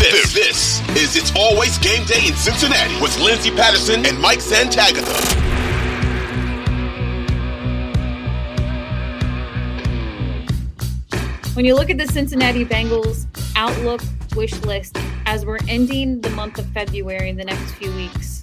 [0.00, 5.04] This, this is It's Always Game Day in Cincinnati with Lindsay Patterson and Mike Santagata.
[11.54, 13.26] When you look at the Cincinnati Bengals
[13.56, 14.00] outlook
[14.34, 18.42] wish list as we're ending the month of February in the next few weeks,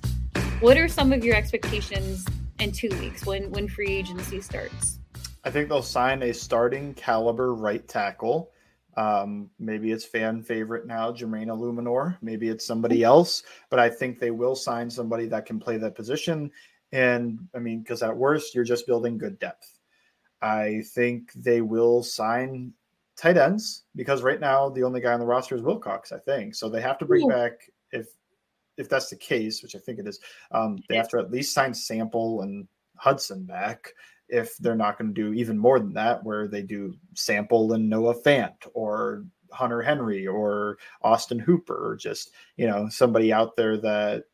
[0.59, 2.23] what are some of your expectations
[2.59, 4.99] in two weeks when when free agency starts?
[5.43, 8.51] I think they'll sign a starting caliber right tackle.
[8.97, 12.17] Um, maybe it's fan favorite now, Jermaine Eluemunor.
[12.21, 15.95] Maybe it's somebody else, but I think they will sign somebody that can play that
[15.95, 16.51] position.
[16.91, 19.79] And I mean, because at worst, you're just building good depth.
[20.41, 22.73] I think they will sign
[23.15, 26.55] tight ends because right now the only guy on the roster is Wilcox, I think.
[26.55, 28.07] So they have to bring back if
[28.77, 30.19] if that's the case, which I think it is.
[30.51, 33.93] Um, they have to at least sign Sample and Hudson back
[34.29, 37.89] if they're not going to do even more than that, where they do Sample and
[37.89, 43.77] Noah Fant or Hunter Henry or Austin Hooper, or just you know somebody out there
[43.77, 44.25] that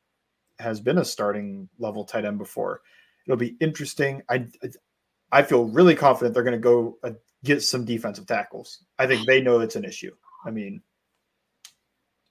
[0.60, 2.82] has been a starting level tight end before.
[3.26, 4.22] It'll be interesting.
[4.30, 4.48] I
[5.32, 7.12] I feel really confident they're going to go uh,
[7.44, 8.86] get some defensive tackles.
[9.00, 10.16] I think they know it's an issue.
[10.46, 10.82] I mean,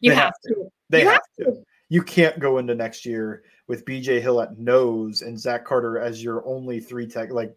[0.00, 0.54] you have, have, to.
[0.54, 0.68] to.
[0.90, 1.52] They you have, have to.
[1.56, 1.64] to.
[1.92, 6.24] You can't go into next year with BJ Hill at nose and Zach Carter as
[6.24, 7.30] your only three tech.
[7.30, 7.54] Like,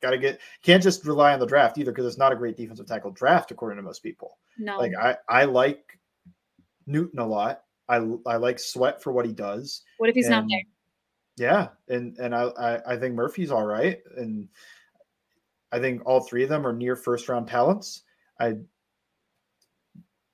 [0.00, 2.56] got to get can't just rely on the draft either because it's not a great
[2.56, 4.38] defensive tackle draft according to most people.
[4.58, 5.98] No, like I I like
[6.86, 7.62] Newton a lot.
[7.88, 9.82] I I like Sweat for what he does.
[9.98, 10.62] What if he's and, not there?
[11.36, 14.48] Yeah, and and I, I I think Murphy's all right, and
[15.72, 18.04] I think all three of them are near first round talents.
[18.38, 18.54] I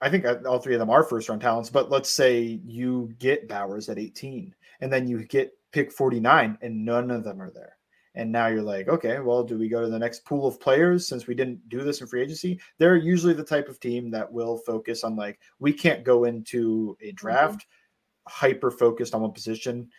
[0.01, 3.49] I think all three of them are first round talents, but let's say you get
[3.49, 7.77] Bowers at 18 and then you get pick 49 and none of them are there.
[8.15, 11.07] And now you're like, okay, well, do we go to the next pool of players
[11.07, 12.61] since we didn't do this in free agency?
[12.79, 16.97] They're usually the type of team that will focus on like, we can't go into
[17.01, 17.15] a mm-hmm.
[17.15, 18.33] draft mm-hmm.
[18.47, 19.91] hyper focused on one position.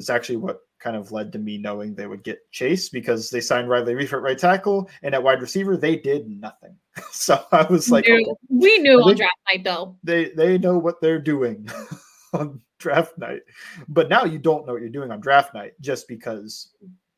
[0.00, 3.40] It's actually what kind of led to me knowing they would get Chase because they
[3.42, 6.74] signed Riley Reiff at right tackle and at wide receiver they did nothing.
[7.12, 8.24] so I was like, okay.
[8.48, 9.96] we knew on draft night though.
[10.02, 11.68] They they know what they're doing
[12.32, 13.42] on draft night,
[13.88, 16.70] but now you don't know what you're doing on draft night just because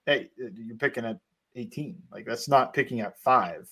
[0.06, 1.20] hey you're picking at
[1.54, 2.03] 18.
[2.10, 3.69] Like that's not picking at five.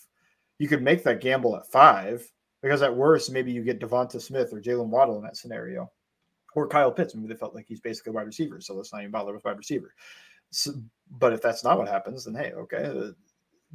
[0.58, 2.30] You could make that gamble at five
[2.62, 5.90] because at worst maybe you get Devonta Smith or Jaylen Waddle in that scenario
[6.54, 7.14] or Kyle Pitts.
[7.14, 9.44] Maybe they felt like he's basically a wide receiver, so let's not even bother with
[9.44, 9.94] wide receiver.
[10.50, 10.72] So,
[11.18, 12.84] but if that's not what happens, then hey, okay.
[12.84, 13.12] Uh,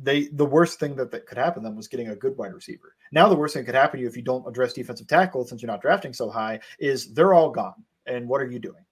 [0.02, 2.96] they the worst thing that, that could happen them was getting a good wide receiver.
[3.12, 5.46] Now the worst thing that could happen to you if you don't address defensive tackle,
[5.46, 7.84] since you're not drafting so high, is they're all gone.
[8.06, 8.84] And what are you doing?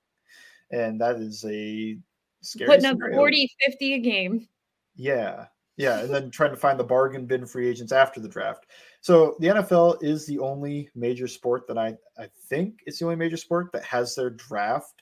[0.71, 1.97] And that is a
[2.41, 4.47] scary putting up 40, 50 a game.
[4.95, 5.47] Yeah.
[5.77, 8.67] Yeah, and then trying to find the bargain bin free agents after the draft.
[9.01, 13.15] So the NFL is the only major sport that I I think it's the only
[13.15, 15.01] major sport that has their draft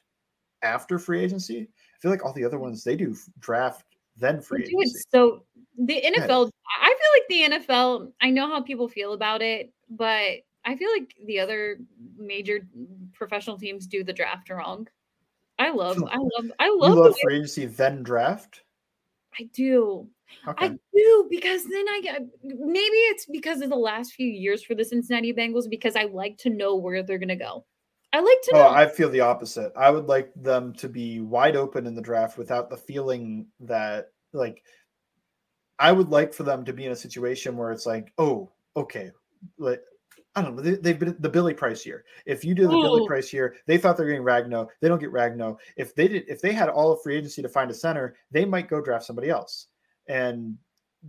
[0.62, 1.62] after free agency.
[1.62, 2.66] I feel like all the other mm-hmm.
[2.66, 3.86] ones they do draft
[4.18, 5.02] then free agency.
[5.10, 5.44] So
[5.78, 6.52] the NFL.
[6.82, 6.96] I
[7.30, 8.12] feel like the NFL.
[8.22, 11.80] I know how people feel about it, but I feel like the other
[12.18, 12.62] major
[13.14, 14.88] professional teams do the draft wrong.
[15.60, 18.64] I love, I love, I love, you love free agency then draft.
[19.40, 20.08] I do.
[20.48, 20.66] Okay.
[20.66, 24.76] I do because then I get maybe it's because of the last few years for
[24.76, 27.66] the Cincinnati Bengals because I like to know where they're going to go.
[28.14, 28.68] I like to oh, know.
[28.68, 29.72] Oh, I feel the opposite.
[29.76, 34.10] I would like them to be wide open in the draft without the feeling that
[34.34, 34.64] like
[35.80, 39.12] I would like for them to be in a situation where it's like, oh, okay,
[39.58, 39.82] like
[40.36, 40.62] I don't know.
[40.62, 42.06] They, have been the Billy Price year.
[42.26, 42.82] If you do the Ooh.
[42.82, 44.68] Billy Price year, they thought they're getting Ragnow.
[44.80, 45.58] They don't get Ragnow.
[45.76, 48.46] If they did, if they had all of free agency to find a center, they
[48.46, 49.68] might go draft somebody else
[50.08, 50.58] and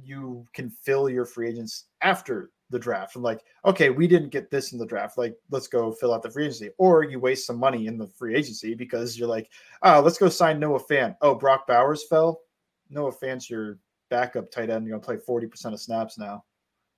[0.03, 3.15] you can fill your free agents after the draft.
[3.15, 5.19] I'm like, okay, we didn't get this in the draft.
[5.19, 6.71] Like, let's go fill out the free agency.
[6.79, 9.51] Or you waste some money in the free agency because you're like,
[9.83, 11.15] oh, let's go sign Noah Fant.
[11.21, 12.41] Oh, Brock Bowers fell.
[12.91, 13.79] Noah Fant's your
[14.11, 14.87] backup tight end.
[14.87, 16.45] You're gonna play 40% of snaps now.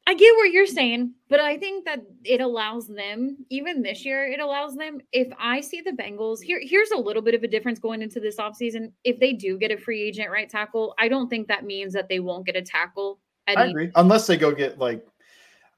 [0.06, 4.26] I get what you're saying, but I think that it allows them, even this year,
[4.26, 5.00] it allows them.
[5.12, 8.20] If I see the Bengals, here, here's a little bit of a difference going into
[8.20, 8.92] this offseason.
[9.04, 12.10] If they do get a free agent right tackle, I don't think that means that
[12.10, 13.18] they won't get a tackle.
[13.48, 13.90] I agree.
[13.94, 15.06] Unless they go get like,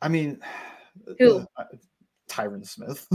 [0.03, 0.41] I mean,
[1.19, 1.47] who?
[1.57, 1.65] Uh,
[2.37, 3.07] Tyron Smith,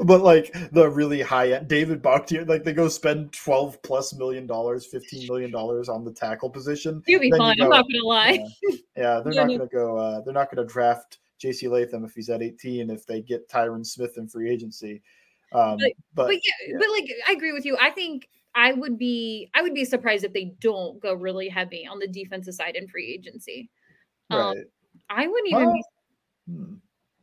[0.04, 4.46] but like the really high end David Bakhtiari, like they go spend 12 plus million
[4.46, 7.02] dollars, 15 million dollars on the tackle position.
[7.06, 7.56] You'll be fine.
[7.56, 8.44] You I'm not gonna lie.
[8.62, 12.28] Yeah, yeah they're not gonna go, uh, they're not gonna draft JC Latham if he's
[12.28, 15.02] at 18 if they get Tyron Smith in free agency.
[15.52, 17.76] Um, but, but, but yeah, yeah, but like I agree with you.
[17.80, 21.86] I think I would be I would be surprised if they don't go really heavy
[21.86, 23.70] on the defensive side in free agency.
[24.30, 24.56] Um, right.
[25.10, 25.84] I wouldn't even well, be.
[26.52, 26.74] Hmm.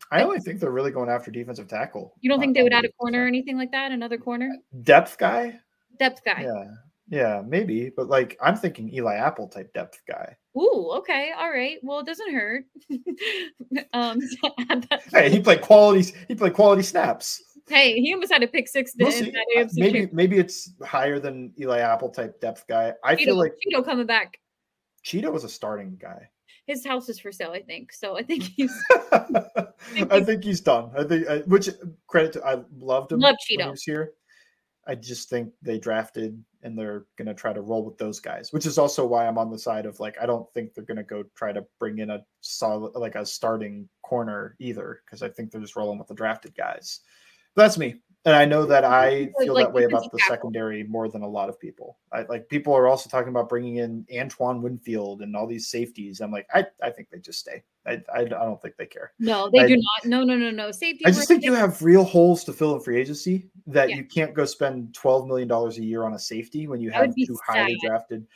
[0.09, 2.15] I only think they're really going after defensive tackle.
[2.21, 3.91] You don't think they would add a corner or anything like that?
[3.91, 4.49] Another corner?
[4.83, 5.59] depth guy?
[5.99, 6.41] Depth guy.
[6.43, 6.65] Yeah,
[7.09, 7.91] yeah, maybe.
[7.95, 10.35] But like, I'm thinking Eli Apple type depth guy.
[10.57, 11.31] Ooh, okay.
[11.37, 11.77] All right.
[11.81, 12.65] Well, it doesn't hurt.
[13.93, 16.13] um, so add that- Hey, he played quality.
[16.27, 17.41] He played quality snaps.
[17.69, 21.19] hey, he almost had a pick six We'll that Uh, AFC Maybe maybe it's higher
[21.19, 22.93] than Eli Apple type depth guy.
[23.03, 24.39] I feel Chido, like Chido coming back.
[25.05, 26.29] Chido was a starting guy.
[26.71, 27.91] His house is for sale, I think.
[27.91, 28.73] So I think he's
[29.11, 30.91] I think he's done.
[30.97, 31.73] I think, I, which uh,
[32.07, 33.19] credit to, I loved him.
[33.19, 33.71] Love when he Chido.
[33.71, 34.13] was here.
[34.87, 38.51] I just think they drafted and they're going to try to roll with those guys,
[38.51, 40.97] which is also why I'm on the side of like, I don't think they're going
[40.97, 45.29] to go try to bring in a solid, like a starting corner either, because I
[45.29, 47.01] think they're just rolling with the drafted guys.
[47.55, 47.95] But that's me.
[48.23, 50.35] And I know that I feel like that way about the tackle.
[50.35, 51.97] secondary more than a lot of people.
[52.13, 56.21] I like people are also talking about bringing in Antoine Winfield and all these safeties.
[56.21, 57.63] I'm like, I, I think they just stay.
[57.87, 59.13] I, I, I don't think they care.
[59.17, 60.05] no, they I- do not.
[60.05, 60.69] No, no, no, no.
[60.71, 61.03] Safety.
[61.07, 63.95] I just think you have real holes to fill in free agency that Yeah.
[63.95, 67.07] you can't go spend twelve million dollars a year on a safety when you That
[67.07, 68.27] have two highly drafted.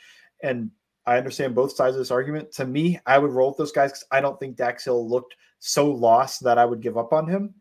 [0.42, 0.72] And
[1.06, 2.50] I understand both sides of this argument.
[2.54, 5.36] To me, I would roll with those guys because I don't think Dax Hill looked
[5.60, 7.54] so lost that I would give up on him.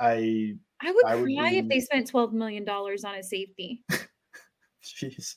[0.00, 3.84] I I would I would cry if they spent twelve million dollars on a safety.
[4.82, 5.34] jeez.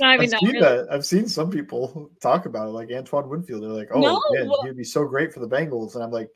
[0.00, 0.60] I mean, I've seen really.
[0.60, 0.86] that.
[0.90, 3.62] I've seen some people talk about it, like Antoine Winfield.
[3.62, 6.10] They're like, "Oh, No, man, well- he'd be so great for the Bengals," and I'm
[6.12, 6.30] like,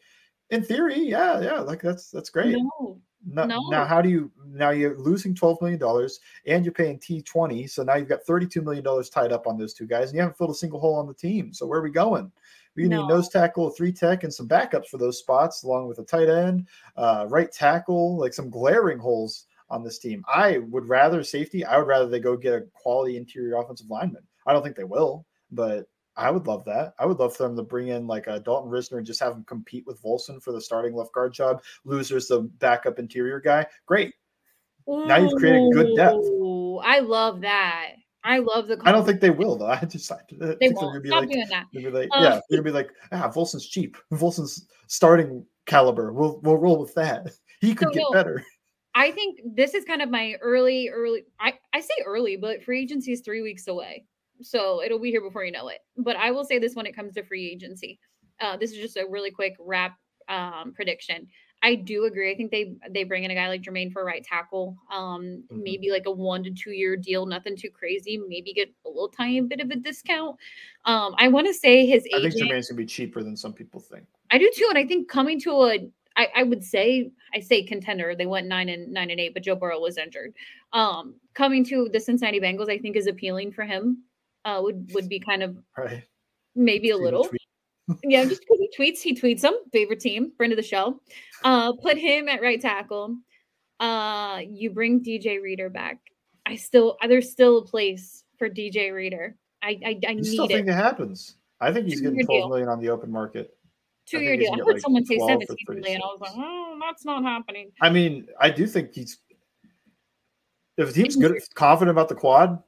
[0.51, 3.61] "In theory, yeah, yeah, like that's that's great." No, No, No.
[3.71, 7.67] Now, how do you now you're losing twelve million dollars and you're paying Tee twenty,
[7.67, 10.15] so now you've got thirty two million dollars tied up on those two guys, and
[10.17, 11.53] you haven't filled a single hole on the team.
[11.53, 12.31] So where are we going?
[12.77, 13.05] We need No.
[13.07, 16.29] a nose tackle, three tech, and some backups for those spots, along with a tight
[16.29, 20.25] end, uh, right tackle, like some glaring holes on this team.
[20.33, 21.65] I would rather safety.
[21.65, 24.23] I would rather they go get a quality interior offensive lineman.
[24.47, 25.89] I don't think they will, but
[26.19, 26.95] I would love that.
[26.99, 29.33] I would love for them to bring in like a Dalton Risner and just have
[29.33, 31.63] him compete with Volson for the starting left guard job.
[31.87, 33.67] Loser's the backup interior guy.
[33.87, 34.13] Great.
[34.87, 36.27] Now you've created good depth.
[36.85, 37.93] I love that.
[38.25, 38.79] I love the.
[38.85, 39.67] I don't think they will though.
[39.71, 41.67] I just I think they they're won't gonna be stop like, doing that.
[41.73, 43.97] they're like Um, yeah, they're gonna be like ah, Volson's cheap.
[44.13, 46.13] Volson's starting caliber.
[46.13, 47.31] We'll we'll roll with that.
[47.61, 48.45] He could So, get no, better.
[48.95, 51.25] I think this is kind of my early, early.
[51.41, 54.05] I I say early, but free agency is three weeks away,
[54.41, 55.79] so it'll be here before you know it.
[55.97, 57.99] But I will say this when it comes to free agency,
[58.41, 59.97] uh, this is just a really quick wrap
[60.29, 61.27] um, prediction.
[61.63, 62.31] I do agree.
[62.31, 64.77] I think they they bring in a guy like Jermaine for a right tackle.
[64.93, 65.63] Um, Mhm.
[65.65, 68.17] maybe like a one to two year deal, nothing too crazy.
[68.17, 70.37] Maybe get a little tiny bit of a discount.
[70.85, 72.35] Um, I want to say his I think.
[72.35, 74.05] Jermaine's gonna be cheaper than some people think.
[74.31, 77.65] I do too, and I think coming to a, I, I would say, I say
[77.65, 78.15] contender.
[78.15, 80.35] They went nine and nine and eight, but Joe Burrow was injured.
[80.73, 84.05] Um, coming to the Cincinnati Bengals, I think is appealing for him.
[84.49, 86.05] Uh, would would be kind of Right.
[86.55, 87.29] maybe a little,
[88.05, 88.25] yeah.
[88.25, 89.55] Just because he tweets, he tweets them.
[89.73, 91.01] Favorite team, friend of the show.
[91.45, 93.17] Uh, put him at right tackle.
[93.81, 95.99] Uh, you bring DJ Reader back.
[96.47, 99.37] I still, there's still a place for DJ Reader.
[99.63, 100.57] I I, I You still need it.
[100.59, 101.37] think it happens?
[101.61, 102.27] I think he's getting deal.
[102.27, 103.55] twelve million on the open market.
[104.07, 104.55] Two year deal.
[104.55, 106.01] I heard like, someone say 12 17 million.
[106.03, 106.47] I was like, 36.
[106.49, 107.71] oh, that's not happening.
[107.83, 109.19] I mean, I do think he's
[110.79, 112.63] if a team's good confident about the quad,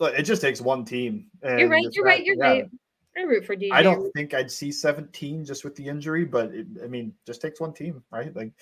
[0.00, 1.26] look, it just takes one team.
[1.44, 1.84] You're right.
[1.92, 2.24] You're not- right.
[2.24, 2.48] You're yeah.
[2.48, 2.70] right.
[3.16, 3.72] I root for DJ.
[3.72, 7.42] I don't think I'd see 17 just with the injury, but it, I mean, just
[7.42, 8.34] takes one team, right?
[8.34, 8.52] Like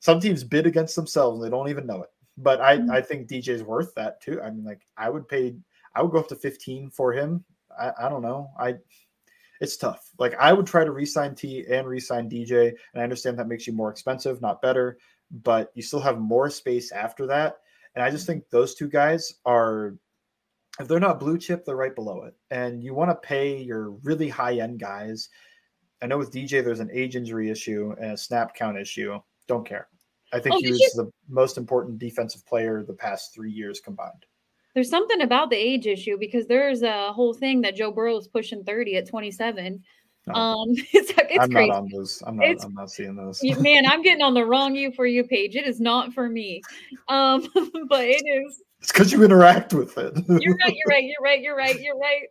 [0.00, 2.10] some teams bid against themselves and they don't even know it.
[2.36, 2.90] But I, Mhm.
[2.90, 4.40] I think DJ's worth that too.
[4.42, 5.56] I mean, like I would pay,
[5.94, 7.42] I would go up to 15 for him.
[7.78, 8.50] I, I don't know.
[8.58, 8.76] I,
[9.62, 10.10] it's tough.
[10.18, 13.66] Like I would try to re-sign Tee and re-sign DJ, and I understand that makes
[13.66, 14.98] you more expensive, not better,
[15.30, 17.56] but you still have more space after that.
[17.94, 19.96] And I just think those two guys are
[20.80, 22.34] if they're not blue chip, they're right below it.
[22.50, 25.28] And you want to pay your really high end guys.
[26.02, 29.18] I know with DJ, there's an age injury issue and a snap count issue.
[29.48, 29.88] Don't care.
[30.32, 33.80] I think Oh, he was you- the most important defensive player the past three years
[33.80, 34.26] combined.
[34.74, 38.28] There's something about the age issue because there's a whole thing that Joe Burrow is
[38.28, 39.82] pushing 30 at 27.
[40.26, 41.68] No, Um, it's it's I'm crazy.
[41.70, 42.22] not on those.
[42.26, 42.46] I'm not.
[42.46, 43.40] It's- I'm not seeing those.
[43.60, 45.56] Man, I'm getting on the wrong you for you page.
[45.56, 46.60] It is not for me.
[47.08, 47.46] Um,
[47.88, 48.62] but it is.
[48.80, 50.12] It's because you interact with it.
[50.28, 50.74] You're right.
[50.74, 51.04] You're right.
[51.04, 51.40] You're right.
[51.40, 51.80] You're right.
[51.80, 52.22] You're right.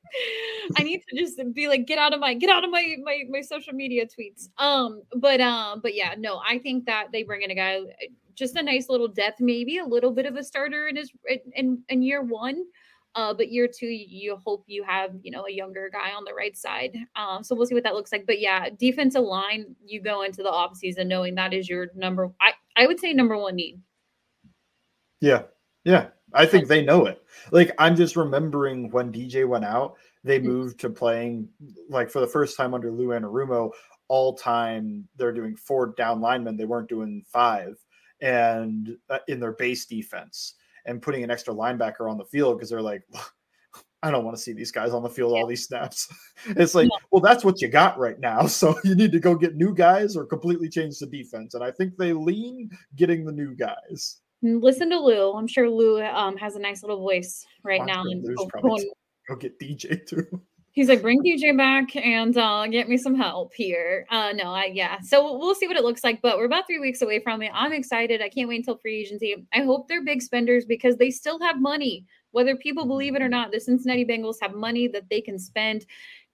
[0.78, 3.24] I need to just be like, get out of my, get out of my, my,
[3.30, 4.48] my social media tweets.
[4.58, 7.82] Um, but, um, but yeah, no, I think that they bring in a guy,
[8.36, 11.12] just a nice little depth, maybe a little bit of a starter in his,
[11.56, 12.64] in, in year one.
[13.16, 16.34] Uh, but year two, you hope you have, you know, a younger guy on the
[16.34, 16.96] right side.
[17.16, 18.26] Um, so we'll see what that looks like.
[18.28, 22.30] But yeah, defensive line, you go into the off season knowing that is your number,
[22.42, 23.82] I, I would say number one need.
[25.22, 25.44] Yeah.
[25.86, 26.08] Yeah.
[26.36, 27.24] I think they know it.
[27.52, 30.44] Like I'm just remembering when DJ went out, they Mm.
[30.46, 31.50] moved to playing
[31.90, 33.72] like for the first time under Lou Anarumo,
[34.08, 37.78] all time they're doing four down linemen, they weren't doing five,
[38.22, 42.70] and uh, in their base defense, and putting an extra linebacker on the field because
[42.70, 43.04] they're like,
[44.04, 46.08] I don't want to see these guys on the field all these snaps.
[46.50, 48.46] it's like, well, that's what you got right now.
[48.48, 51.56] So you need to go get new guys or completely change the defense.
[51.56, 54.22] And I think they lean getting the new guys.
[54.46, 55.34] Listen to Lou.
[55.34, 58.04] I'm sure Lou um, has a nice little voice right now.
[58.04, 58.50] And go,
[59.28, 60.42] go get DJ too.
[60.76, 64.06] He's like, bring DJ back and uh, get me some help here.
[64.12, 65.00] Uh, no, I yeah.
[65.00, 67.52] So we'll see what it looks like, but we're about three weeks away from it.
[67.54, 68.22] I'm excited.
[68.22, 69.48] I can't wait until free agency.
[69.54, 72.06] I hope they're big spenders because they still have money.
[72.32, 75.86] Whether people believe it or not, the Cincinnati Bengals have money that they can spend.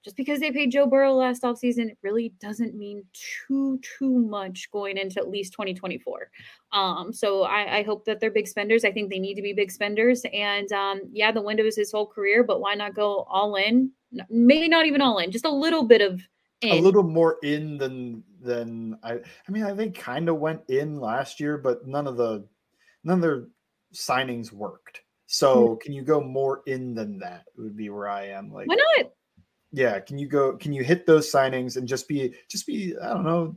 [0.03, 4.69] Just because they paid Joe Burrow last offseason, it really doesn't mean too, too much
[4.71, 6.31] going into at least 2024.
[6.73, 8.83] Um, so I, I hope that they're big spenders.
[8.83, 10.25] I think they need to be big spenders.
[10.33, 13.91] And um, yeah, the window is his whole career, but why not go all in?
[14.29, 16.21] Maybe not even all in, just a little bit of
[16.61, 16.77] in.
[16.77, 20.99] a little more in than than I I mean I think kind of went in
[20.99, 22.45] last year, but none of the
[23.03, 23.47] none of their
[23.93, 25.01] signings worked.
[25.27, 25.77] So mm-hmm.
[25.77, 27.45] can you go more in than that?
[27.57, 28.51] Would be where I am.
[28.51, 29.11] Like why not?
[29.71, 30.57] Yeah, can you go?
[30.57, 33.55] Can you hit those signings and just be just be I don't know.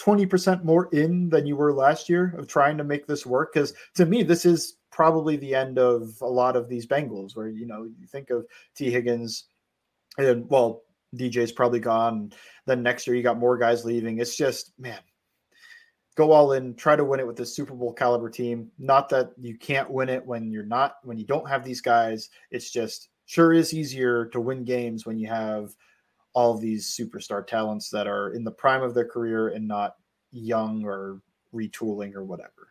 [0.00, 3.72] 20% more in than you were last year of trying to make this work because
[3.94, 7.64] to me this is probably the end of a lot of these Bengals where you
[7.64, 9.44] know you think of Tee Higgins
[10.18, 10.82] and well
[11.14, 12.32] DJ's probably gone
[12.66, 14.98] then next year you got more guys leaving it's just man
[16.18, 18.72] go all in, try to win it with this Super Bowl caliber team.
[18.76, 22.28] Not that you can't win it when you're not when you don't have these guys.
[22.50, 25.70] It's just sure is easier to win games when you have
[26.34, 29.94] all these superstar talents that are in the prime of their career and not
[30.32, 31.22] young or
[31.54, 32.66] retooling or whatever.